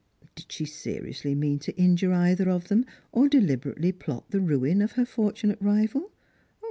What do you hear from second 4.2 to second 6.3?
the ruin of her fortunate rival